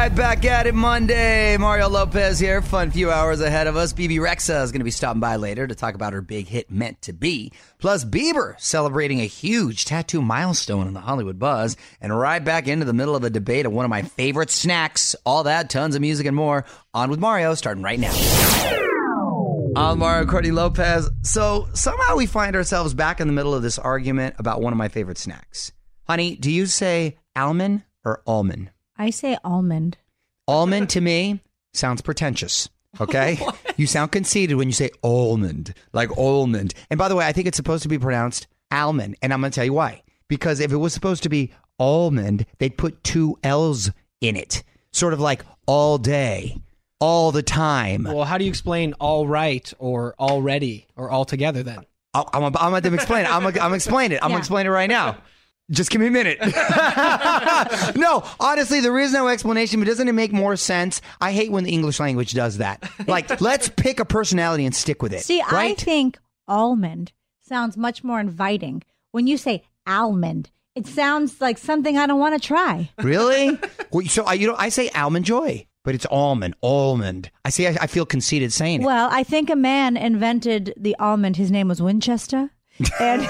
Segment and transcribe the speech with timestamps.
[0.00, 1.58] Right, back at it Monday.
[1.58, 2.62] Mario Lopez here.
[2.62, 3.92] Fun few hours ahead of us.
[3.92, 6.70] Bebe Rexha is going to be stopping by later to talk about her big hit,
[6.70, 7.52] Meant to Be.
[7.76, 11.76] Plus, Bieber celebrating a huge tattoo milestone in the Hollywood buzz.
[12.00, 15.14] And right back into the middle of a debate of one of my favorite snacks.
[15.26, 16.64] All that, tons of music and more.
[16.94, 18.14] On with Mario, starting right now.
[19.76, 21.10] I'm Mario Courtney Lopez.
[21.24, 24.78] So somehow we find ourselves back in the middle of this argument about one of
[24.78, 25.72] my favorite snacks.
[26.04, 28.70] Honey, do you say almond or almond?
[29.00, 29.96] I say almond.
[30.46, 31.40] Almond to me
[31.72, 32.68] sounds pretentious.
[33.00, 33.38] Okay,
[33.78, 36.74] you sound conceited when you say almond, like almond.
[36.90, 39.52] And by the way, I think it's supposed to be pronounced almond, and I'm going
[39.52, 40.02] to tell you why.
[40.28, 43.90] Because if it was supposed to be almond, they'd put two L's
[44.20, 44.62] in it,
[44.92, 46.58] sort of like all day,
[47.00, 48.02] all the time.
[48.04, 51.86] Well, how do you explain all right or already or all together then?
[52.12, 53.30] I'm, I'm, I'm about to explain it.
[53.34, 54.22] I'm, I'm explaining it.
[54.22, 54.34] I'm Yeah.
[54.34, 55.16] gonna explain it right now.
[55.70, 56.38] Just give me a minute.
[57.96, 61.00] no, honestly, there is no explanation, but doesn't it make more sense?
[61.20, 62.82] I hate when the English language does that.
[63.06, 65.22] Like, let's pick a personality and stick with it.
[65.22, 68.82] See, I think almond sounds much more inviting.
[69.12, 72.90] When you say almond, it sounds like something I don't want to try.
[73.02, 73.58] really?
[73.92, 77.30] Well, so I, you know, I say almond joy, but it's almond, almond.
[77.44, 77.66] I see.
[77.68, 78.86] I, I feel conceited saying it.
[78.86, 81.36] Well, I think a man invented the almond.
[81.36, 82.50] His name was Winchester.
[82.98, 83.22] And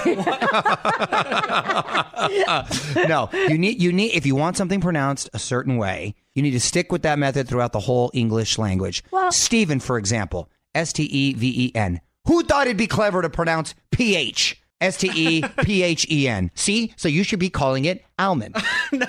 [3.08, 6.52] no, you need you need if you want something pronounced a certain way, you need
[6.52, 9.02] to stick with that method throughout the whole English language.
[9.10, 12.00] Well- Stephen, for example, S T E V E N.
[12.26, 14.59] Who thought it'd be clever to pronounce P H?
[14.80, 16.50] S T E P H E N.
[16.54, 16.92] See?
[16.96, 18.56] So you should be calling it almond.
[18.92, 19.06] No.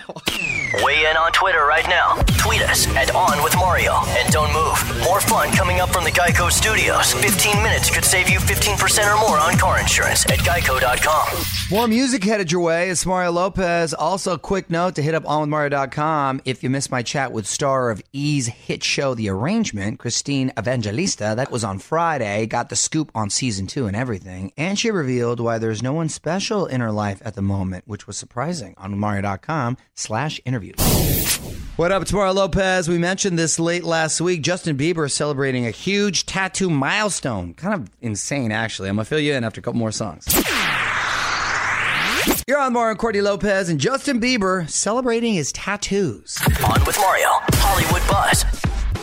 [0.83, 2.17] Weigh in on Twitter right now.
[2.37, 3.93] Tweet us at On With Mario.
[4.09, 5.03] And don't move.
[5.03, 7.13] More fun coming up from the Geico Studios.
[7.15, 11.43] 15 minutes could save you 15% or more on car insurance at geico.com.
[11.71, 12.91] More music headed your way.
[12.91, 13.95] It's Mario Lopez.
[13.95, 18.03] Also, quick note to hit up onwithmario.com if you missed my chat with star of
[18.13, 21.33] E's hit show The Arrangement, Christine Evangelista.
[21.35, 22.45] That was on Friday.
[22.45, 24.53] Got the scoop on season two and everything.
[24.57, 28.07] And she revealed why there's no one special in her life at the moment, which
[28.07, 30.73] was surprising on mario.com slash interview.
[31.77, 32.01] What up?
[32.01, 32.89] It's Mario Lopez.
[32.89, 34.41] We mentioned this late last week.
[34.41, 37.53] Justin Bieber is celebrating a huge tattoo milestone.
[37.53, 38.89] Kind of insane, actually.
[38.89, 40.25] I'm going to fill you in after a couple more songs.
[42.47, 46.37] You're on Mario and Courtney Lopez and Justin Bieber celebrating his tattoos.
[46.65, 47.29] On with Mario.
[47.53, 48.45] Hollywood Buzz.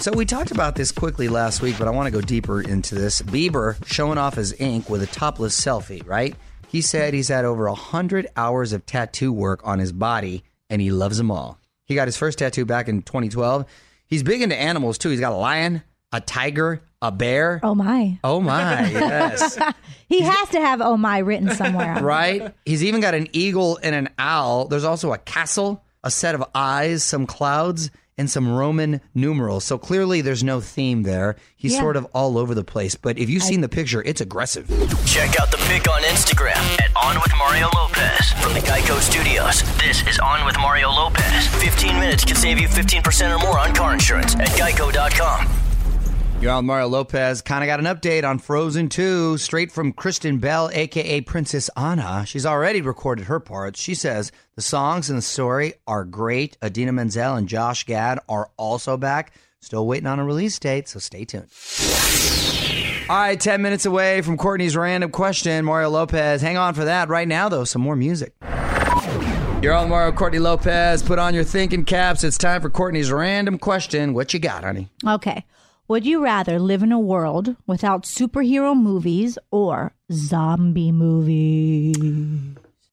[0.05, 2.95] So we talked about this quickly last week, but I want to go deeper into
[2.95, 3.21] this.
[3.21, 6.37] Bieber showing off his ink with a topless selfie, right?
[6.69, 10.91] He said he's had over 100 hours of tattoo work on his body and he
[10.91, 11.59] loves them all.
[11.85, 13.65] He got his first tattoo back in 2012.
[14.07, 15.09] He's big into animals too.
[15.09, 15.83] He's got a lion,
[16.13, 17.61] a tiger, a bear.
[17.63, 19.59] oh my, Oh my, yes.
[20.09, 21.95] he has to have oh my written somewhere.
[22.03, 22.55] right?
[22.67, 24.67] He's even got an eagle and an owl.
[24.67, 27.91] There's also a castle, a set of eyes, some clouds.
[28.19, 29.65] And some Roman numerals.
[29.65, 31.37] So clearly there's no theme there.
[31.57, 31.81] He's Yeah.
[31.81, 32.95] sort of all over the place.
[32.97, 34.67] But if you've seen the picture, it's aggressive.
[35.07, 39.63] Check out the pic on Instagram at On with Mario Lopez from the Geico Studios.
[39.79, 41.47] This is On with Mario Lopez.
[41.63, 45.68] 15 minutes can save you 15% or more on car insurance at geico.com.
[46.41, 47.43] You're on Mario Lopez.
[47.43, 52.25] Kind of got an update on Frozen 2, straight from Kristen Bell, aka Princess Anna.
[52.27, 53.81] She's already recorded her parts.
[53.81, 56.57] She says the songs and the story are great.
[56.65, 59.33] Idina Menzel and Josh Gad are also back.
[59.61, 61.49] Still waiting on a release date, so stay tuned.
[63.11, 65.65] All right, 10 minutes away from Courtney's random question.
[65.65, 66.41] Mario Lopez.
[66.41, 67.09] Hang on for that.
[67.09, 68.33] Right now, though, some more music.
[69.61, 71.03] You're on Mario Courtney Lopez.
[71.03, 72.23] Put on your thinking caps.
[72.23, 74.15] It's time for Courtney's random question.
[74.15, 74.89] What you got, honey?
[75.05, 75.45] Okay.
[75.89, 81.97] Would you rather live in a world without superhero movies or zombie movies?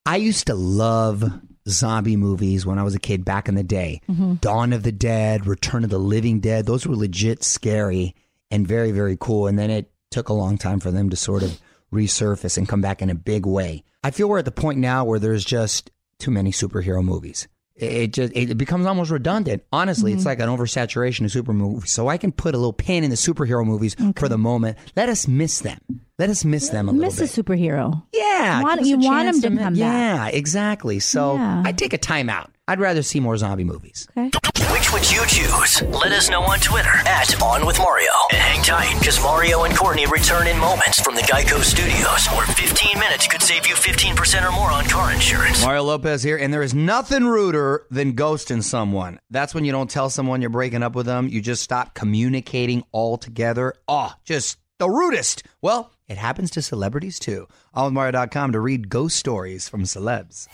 [0.05, 1.25] I used to love
[1.67, 3.99] zombie movies when I was a kid back in the day.
[4.09, 4.35] Mm-hmm.
[4.35, 8.15] Dawn of the Dead, Return of the Living Dead, those were legit scary
[8.49, 9.47] and very, very cool.
[9.47, 11.59] And then it took a long time for them to sort of
[11.93, 13.83] resurface and come back in a big way.
[14.05, 17.49] I feel we're at the point now where there's just too many superhero movies.
[17.75, 19.63] It just it becomes almost redundant.
[19.71, 20.29] Honestly, it's mm-hmm.
[20.29, 21.91] like an oversaturation of super movies.
[21.91, 24.77] So I can put a little pin in the superhero movies for the moment.
[24.95, 25.79] Let us miss them.
[26.17, 27.19] Let us miss them a little bit.
[27.19, 28.01] Miss a superhero.
[28.13, 29.75] Yeah, Want- give us a you want him to come back.
[29.75, 30.99] Yeah, exactly.
[30.99, 31.63] So Yeah.
[31.65, 32.47] I'd take a timeout.
[32.67, 34.07] I'd rather see more zombie movies.
[34.17, 34.64] Okay.
[34.95, 35.81] Would you choose?
[35.81, 38.09] Let us know on Twitter at On With Mario.
[38.31, 42.47] And hang tight, because Mario and Courtney return in moments from the Geico Studios, where
[42.47, 45.61] 15 minutes could save you 15% or more on car insurance.
[45.61, 49.19] Mario Lopez here, and there is nothing ruder than ghosting someone.
[49.29, 51.27] That's when you don't tell someone you're breaking up with them.
[51.27, 53.73] You just stop communicating altogether.
[53.89, 55.43] Oh, just the rudest.
[55.61, 57.49] Well, it happens to celebrities too.
[57.75, 60.47] OnWithMario.com to read ghost stories from celebs.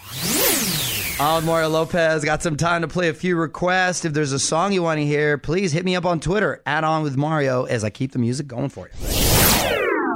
[1.21, 4.05] Mario Lopez got some time to play a few requests.
[4.05, 6.83] If there's a song you want to hear, please hit me up on Twitter at
[6.83, 9.07] On With Mario as I keep the music going for you.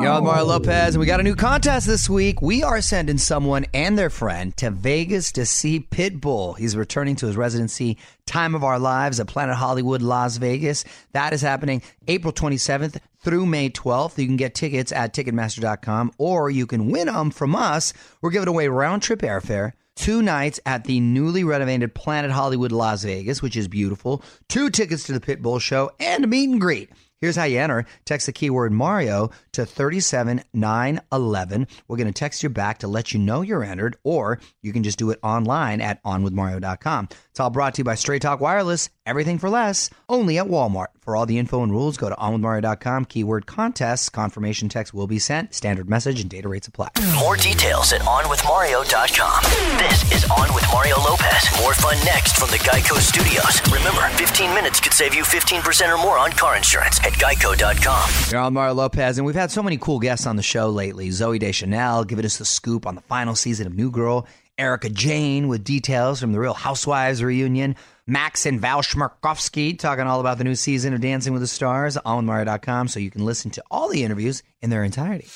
[0.09, 2.41] On Mario Lopez, and we got a new contest this week.
[2.41, 6.57] We are sending someone and their friend to Vegas to see Pitbull.
[6.57, 10.85] He's returning to his residency, Time of Our Lives at Planet Hollywood, Las Vegas.
[11.13, 14.17] That is happening April 27th through May 12th.
[14.17, 17.93] You can get tickets at Ticketmaster.com, or you can win them from us.
[18.21, 19.73] We're giving away round trip airfare.
[19.95, 24.23] Two nights at the newly renovated Planet Hollywood Las Vegas, which is beautiful.
[24.49, 26.89] Two tickets to the Pitbull show and a meet and greet.
[27.21, 27.85] Here's how you enter.
[28.03, 31.67] Text the keyword Mario to 37911.
[31.87, 34.83] We're going to text you back to let you know you're entered, or you can
[34.83, 37.09] just do it online at onwithmario.com.
[37.31, 38.89] It's all brought to you by Straight Talk Wireless.
[39.05, 40.87] Everything for less, only at Walmart.
[41.01, 44.09] For all the info and rules, go to onwithmario.com, keyword contests.
[44.09, 45.53] Confirmation text will be sent.
[45.53, 46.89] Standard message and data rates apply.
[47.19, 49.43] More details at OnWithMario.com.
[49.77, 51.43] This is On With Mario Lopez.
[51.61, 53.61] More fun next from the Geico Studios.
[53.71, 58.09] Remember, 15 minutes could save you 15% or more on car insurance at Geico.com.
[58.31, 61.09] You're on Mario Lopez, and we've had so many cool guests on the show lately.
[61.09, 64.25] Zooey Deschanel giving us the scoop on the final season of New Girl.
[64.57, 67.75] Erika Jayne with details from the Real Housewives reunion.
[68.07, 71.97] Max and Val Chmerkovskiy talking all about the new season of Dancing with the Stars
[71.97, 75.27] on Mario.com so you can listen to all the interviews in their entirety.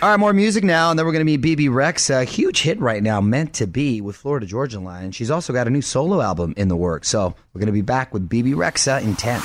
[0.00, 2.62] All right, more music now, and then we're going to meet BB Rex, a huge
[2.62, 5.10] hit right now, Meant to Be with Florida Georgia Line.
[5.10, 7.82] She's also got a new solo album in the works, so we're going to be
[7.82, 9.40] back with Bebe Rexha uh, in 10.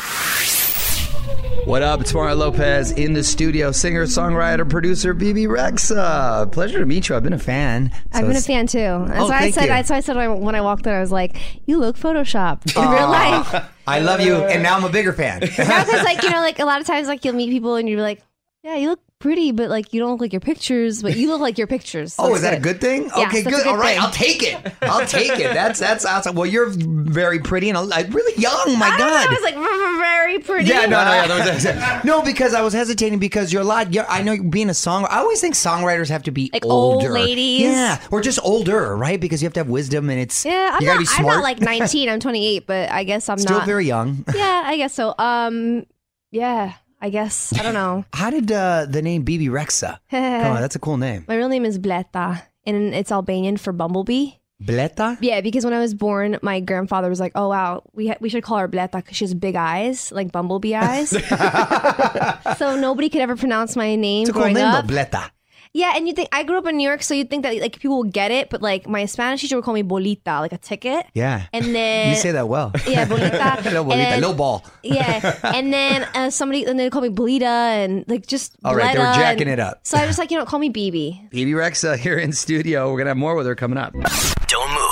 [1.66, 2.02] What up?
[2.02, 3.72] It's Mario Lopez in the studio.
[3.72, 6.52] Singer, songwriter, producer, Bebe Rexha.
[6.52, 7.16] Pleasure to meet you.
[7.16, 7.90] I've been a fan.
[8.12, 8.80] I've been a fan too.
[8.80, 9.62] That's Oh, why I said.
[9.62, 9.68] you.
[9.70, 12.90] That's why I said when I- walked in, I was like, "You look photoshopped in
[12.90, 15.40] real life." I love you, and now I'm a bigger fan.
[15.40, 18.02] Because like you know, like a lot of times, like you'll meet people and you're
[18.02, 18.22] like,
[18.64, 21.42] "Yeah, you look pretty," but like you don't look like your pictures, but you look
[21.42, 22.14] like your pictures.
[22.14, 23.04] So Oh, is that a good thing?
[23.06, 23.54] Yes, okay, good.
[23.54, 24.02] good All right, thing.
[24.02, 24.74] I'll take it.
[24.84, 25.54] I'll take it.
[25.54, 26.36] That's that's awesome.
[26.36, 28.78] Well, you're very pretty and uh, really young.
[28.78, 29.28] My I don't know, God.
[29.28, 29.56] I was like
[30.04, 30.70] very pretty.
[30.70, 33.94] Yeah, no, no, yeah, no, because I was hesitating because you're a lot.
[33.94, 35.10] You're, I know being a songwriter.
[35.12, 37.62] I always think songwriters have to be Like old older, ladies.
[37.62, 39.20] yeah, or just older, right?
[39.20, 41.20] Because you have to have wisdom, and it's Yeah, I'm you not.
[41.20, 42.10] I'm not like 19.
[42.10, 43.66] I'm 28, but I guess I'm still not.
[43.66, 44.26] very young.
[44.36, 45.16] yeah, I guess so.
[45.18, 45.86] Um,
[46.32, 48.06] yeah, I guess I don't know.
[48.14, 50.00] How did uh, the name Bebe Rexha?
[50.10, 51.26] Come on, that's a cool name.
[51.28, 54.40] My real name is Bleta, and it's Albanian for bumblebee.
[54.62, 55.18] Bleta.
[55.20, 58.30] Yeah, because when I was born, my grandfather was like, "Oh wow, we ha- we
[58.30, 61.10] should call her Bleta because she has big eyes, like bumblebee eyes."
[62.58, 64.88] so nobody could ever pronounce my name It's a cool growing name up.
[64.88, 65.32] though, Bleta.
[65.76, 67.80] Yeah, and you think I grew up in New York, so you think that like
[67.80, 70.58] people will get it, but like my Spanish teacher would call me bolita, like a
[70.60, 71.06] ticket.
[71.16, 71.48] Yeah.
[71.52, 72.72] And then You say that well.
[72.88, 73.64] Yeah, bolita.
[73.66, 74.64] Little bolita, then- little ball.
[74.84, 78.56] Yeah, and then uh, somebody and they call me Bolita and like just.
[78.64, 79.80] All right, they were jacking and- it up.
[79.84, 81.20] So I just like you know call me Bebe.
[81.32, 82.92] Bebe Rexha here in studio.
[82.92, 83.94] We're gonna have more with her coming up.
[83.94, 84.83] Don't move.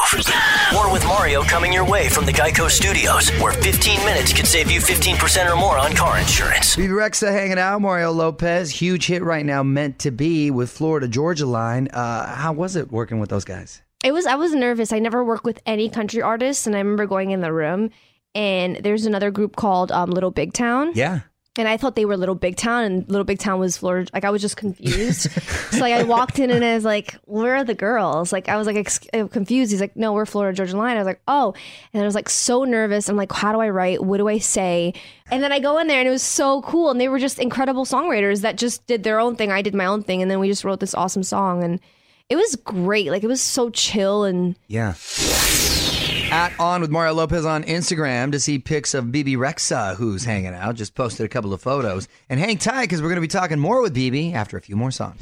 [0.74, 4.70] More with Mario coming your way from the Geico Studios, where 15 minutes could save
[4.70, 6.76] you 15% or more on car insurance.
[6.76, 7.82] Bebe Rexha hanging out.
[7.82, 11.88] Mario Lopez, huge hit right now, meant to be with Florida Georgia Line.
[11.88, 13.82] Uh, how was it working with those guys?
[14.04, 14.92] It was I was nervous.
[14.92, 17.92] I never worked with any country artists, and I remember going in the room,
[18.36, 20.92] and there's another group called um, Little Big Town.
[20.94, 21.22] Yeah.
[21.58, 24.10] And I thought they were Little Big Town, and Little Big Town was Florida.
[24.14, 25.30] Like I was just confused.
[25.72, 28.56] so like I walked in and I was like, "Where are the girls?" Like I
[28.56, 29.72] was like ex- uh, confused.
[29.72, 31.54] He's like, "No, we're Florida Georgia Line." I was like, "Oh,"
[31.94, 33.10] and I was like so nervous.
[33.10, 34.02] I'm like, "How do I write?
[34.02, 34.94] What do I say?"
[35.30, 36.90] And then I go in there, and it was so cool.
[36.90, 39.52] And they were just incredible songwriters that just did their own thing.
[39.52, 41.82] I did my own thing, and then we just wrote this awesome song, and
[42.30, 43.12] it was great.
[43.12, 44.94] Like it was so chill and Yeah.
[46.32, 50.54] At On with Mario Lopez on Instagram to see pics of Bebe Rexha, who's hanging
[50.54, 50.76] out.
[50.76, 52.08] Just posted a couple of photos.
[52.30, 54.78] And hang tight because we're going to be talking more with Bebe after a few
[54.78, 55.22] more songs.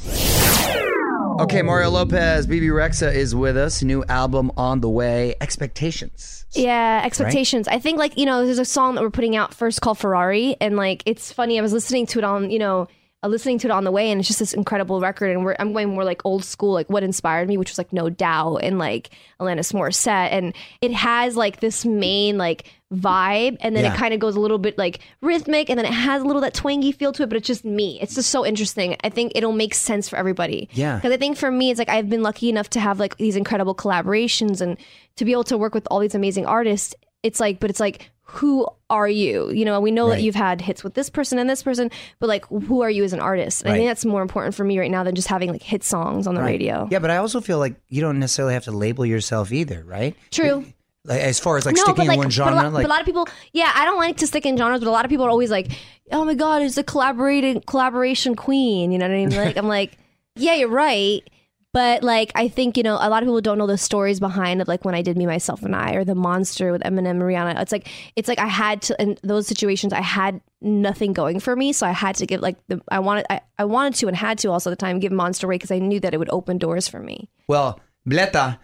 [1.40, 3.82] Okay, Mario Lopez, Bebe Rexha is with us.
[3.82, 5.34] New album on the way.
[5.42, 6.46] Expectations.
[6.52, 7.68] Yeah, expectations.
[7.68, 10.58] I think like, you know, there's a song that we're putting out first called Ferrari
[10.62, 12.88] and like it's funny, I was listening to it on, you know,
[13.24, 15.56] uh, listening to it on the way and it's just this incredible record and we're
[15.60, 18.58] I'm going more like old school, like what inspired me, which was like No Doubt
[18.64, 19.10] and like
[19.40, 23.94] Alanis Morissette and it has like this main like vibe and then Yeah.
[23.94, 26.42] it kind of goes a little bit like rhythmic and then it has a little
[26.42, 28.00] that twangy feel to it, but it's just me.
[28.02, 28.96] It's just so interesting.
[29.04, 30.70] I think it'll make sense for everybody.
[30.74, 30.96] Yeah.
[30.96, 33.36] Because I think for me, it's like I've been lucky enough to have like these
[33.36, 34.78] incredible collaborations and
[35.18, 36.96] to be able to work with all these amazing artists.
[37.22, 39.50] It's like, but it's like, who are you?
[39.52, 40.18] You know, we know Right.
[40.18, 43.04] that you've had hits with this person and this person, but like, who are you
[43.04, 43.64] as an artist?
[43.64, 45.84] And I think that's more important for me right now than just having like hit
[45.84, 46.52] songs on the Right.
[46.60, 46.88] radio.
[46.92, 50.16] Yeah, but I also feel like you don't necessarily have to label yourself either, right?
[50.32, 50.66] True.
[51.06, 52.84] Like, as far as like no, sticking like, in one but a, genre, lot, like
[52.84, 54.92] but a lot of people, yeah, I don't like to stick in genres, but a
[54.92, 55.72] lot of people are always like,
[56.12, 59.30] "Oh my god, it's a collaborating collaboration queen." You know what I mean?
[59.36, 59.98] Like, I'm like,
[60.36, 61.28] yeah, you're right,
[61.72, 64.62] but like, I think you know, a lot of people don't know the stories behind
[64.62, 67.22] of like when I did Me, Myself, and I, or the Monster with Eminem, and
[67.22, 67.62] Rihanna.
[67.62, 71.56] It's like, it's like I had to in those situations, I had nothing going for
[71.56, 74.16] me, so I had to give like the I wanted, I, I wanted to and
[74.16, 76.30] had to also at the time give Monster away because I knew that it would
[76.32, 77.30] open doors for me.
[77.48, 78.60] Well, Bleta,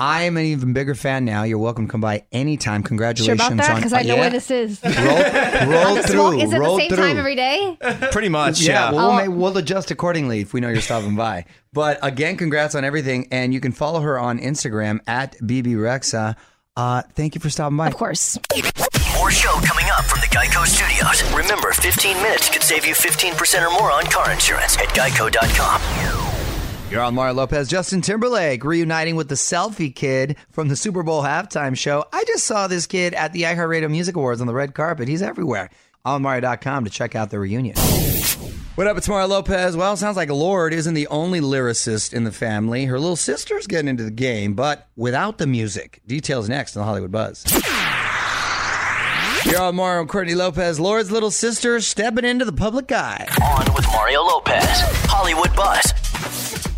[0.00, 1.42] I am an even bigger fan now.
[1.42, 2.80] You're welcome to come by anytime.
[2.80, 4.20] Sure Congratulations about that on because I know yeah.
[4.20, 4.80] when this is.
[4.84, 6.12] Roll On the through.
[6.14, 6.96] smoke- Is it roll the same through.
[7.04, 7.76] time every day?
[8.10, 8.92] Pretty much, Yeah, yeah.
[8.92, 9.16] well, we'll, Oh.
[9.28, 11.44] make, we'll adjust accordingly if we know you're stopping by.
[11.74, 16.34] But again, congrats on everything, and you can follow her on Instagram at Bebe Rexha.
[16.76, 17.88] Uh, thank you for stopping by.
[17.88, 18.38] Of course.
[19.16, 21.22] More show coming up from the Geico Studios.
[21.34, 26.29] Remember, 15 minutes could save you 15% or more on car insurance at geico.com.
[26.90, 27.68] You're on Mario Lopez.
[27.68, 32.04] Justin Timberlake reuniting with the selfie kid from the Super Bowl halftime show.
[32.12, 35.06] I just saw this kid at the iHeartRadio Music Awards on the red carpet.
[35.06, 35.70] He's everywhere.
[36.04, 37.76] On Mario.com to check out the reunion.
[38.74, 39.76] What up, it's Mario Lopez.
[39.76, 42.86] Well, sounds like Lorde isn't the only lyricist in the family.
[42.86, 46.00] Her little sister's getting into the game, but without the music.
[46.08, 47.44] Details next on the Hollywood Buzz.
[49.46, 50.80] You're on Mario and Courtney Lopez.
[50.80, 53.28] Lorde's little sister stepping into the public eye.
[53.42, 54.64] On with Mario Lopez,
[55.06, 55.99] Hollywood Buzz.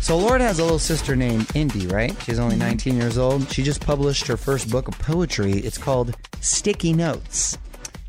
[0.03, 2.13] So Lorde has a little sister named Indy, right?
[2.23, 2.67] She's only mm-hmm.
[2.67, 3.49] 19 years old.
[3.49, 5.53] She just published her first book of poetry.
[5.53, 7.57] It's called Sticky Notes.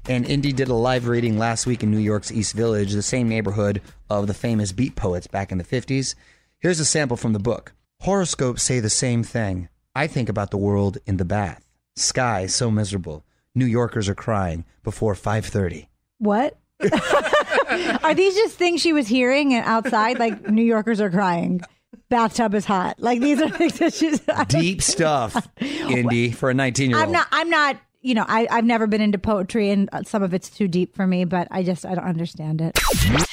[0.09, 3.29] And Indy did a live reading last week in New York's East Village, the same
[3.29, 6.17] neighborhood of the famous beat poets back in the 50s.
[6.59, 7.75] Here's a sample from the book.
[8.01, 9.69] Horoscopes say the same thing.
[9.95, 11.65] I think about the world in the bath.
[11.95, 13.25] Sky so miserable.
[13.55, 15.87] New Yorkers are crying before 5:30.
[16.19, 16.59] What?
[18.03, 20.19] are these just things she was hearing and outside?
[20.19, 21.61] Like New Yorkers are crying.
[22.09, 23.01] Bathtub is hot.
[23.01, 27.05] Like these are things that she's Deep stuff, Indy, for a 19-year-old.
[27.07, 27.27] I'm not.
[27.33, 27.77] I'm not.
[28.05, 30.95] You know, I, I've never been into poetry, and uh, some of it's too deep
[30.95, 31.25] for me.
[31.25, 32.79] But I just I don't understand it.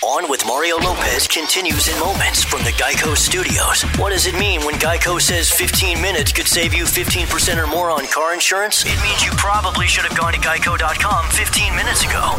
[0.01, 3.84] On with Mario Lopez continues in moments from the Geico Studios.
[4.00, 7.92] What does it mean when Geico says 15 minutes could save you 15% or more
[7.92, 8.86] on car insurance?
[8.86, 12.38] It means you probably should have gone to geico.com 15 minutes ago.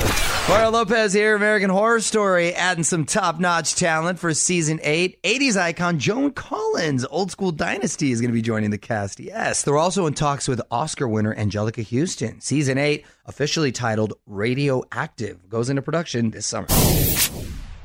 [0.48, 5.22] Mario Lopez here, American Horror Story, adding some top notch talent for season eight.
[5.22, 9.20] 80s icon Joan Collins, Old School Dynasty, is going to be joining the cast.
[9.20, 9.62] Yes.
[9.62, 12.21] They're also in talks with Oscar winner Anjelica Huston.
[12.40, 16.68] Season eight, officially titled Radioactive, goes into production this summer.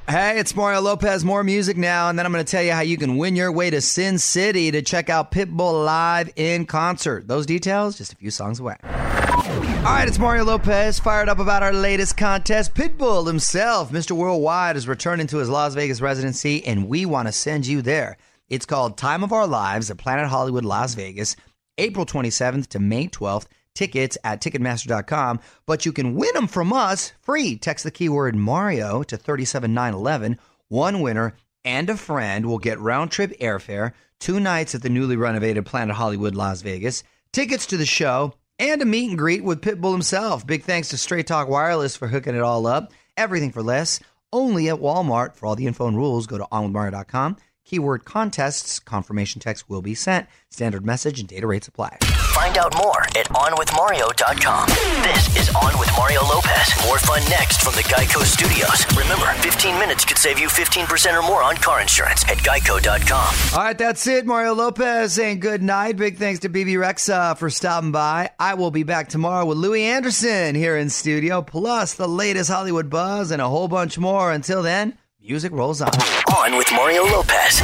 [0.10, 1.25] Hey, it's Mario Lopez.
[1.25, 3.51] More music now, and then I'm going to tell you how you can win your
[3.51, 7.27] way to Sin City to check out Pitbull live in concert.
[7.27, 8.77] Those details just a few songs away.
[8.84, 12.74] All right, it's Mario Lopez, fired up about our latest contest.
[12.74, 14.12] Pitbull himself, Mr.
[14.12, 18.17] Worldwide, is returning to his Las Vegas residency, and we want to send you there.
[18.48, 21.36] It's called Time of Our Lives at Planet Hollywood Las Vegas,
[21.77, 23.48] April 27th to May 12th.
[23.77, 27.57] Tickets at Ticketmaster.com, but you can win them from us free.
[27.57, 30.39] Text the keyword Mario to 37911.
[30.67, 35.15] One winner and a friend will get round trip airfare, two nights at the newly
[35.15, 39.62] renovated Planet Hollywood Las Vegas, tickets to the show, and a meet and greet with
[39.62, 40.48] Pitbull himself.
[40.48, 42.91] Big thanks to Straight Talk Wireless for hooking it all up.
[43.15, 44.00] Everything for less,
[44.34, 45.36] only at Walmart.
[45.36, 47.38] For all the info and rules, go to onwithmario.com.
[47.63, 50.27] Keyword contests, confirmation text will be sent.
[50.50, 52.00] Standard message and data rates apply.
[52.38, 54.70] Find out more at onwithmario.com.
[55.01, 56.72] This is On with Mario Lopez.
[56.86, 58.86] More fun next from the Geico Studios.
[58.96, 63.58] Remember, 15 minutes could save you 15% or more on car insurance at geico.com.
[63.58, 64.27] All right, that's it.
[64.27, 65.98] Mario Lopez saying good night.
[65.98, 68.29] Big thanks to Bebe Rexha for stopping by.
[68.39, 72.88] I will be back tomorrow with Louie Anderson here in studio, plus the latest Hollywood
[72.88, 74.32] buzz and a whole bunch more.
[74.32, 75.89] Until then, music rolls on.
[76.38, 77.63] On with Mario Lopez.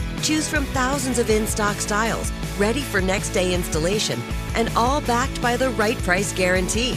[0.21, 4.19] Choose from thousands of in stock styles, ready for next day installation,
[4.55, 6.93] and all backed by the right price guarantee.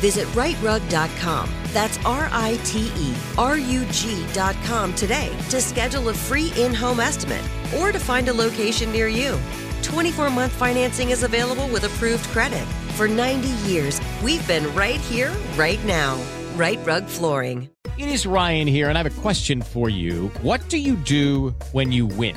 [0.00, 1.50] Visit riterug.com.
[1.72, 7.00] That's R I T E R U G.com today to schedule a free in home
[7.00, 7.42] estimate
[7.78, 9.38] or to find a location near you.
[9.82, 12.66] 24 month financing is available with approved credit.
[12.96, 16.20] For 90 years, we've been right here, right now.
[16.54, 17.70] Rite Rug Flooring.
[17.98, 20.28] It is Ryan here, and I have a question for you.
[20.42, 22.36] What do you do when you win?